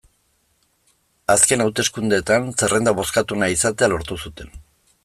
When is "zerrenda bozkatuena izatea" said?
2.63-3.93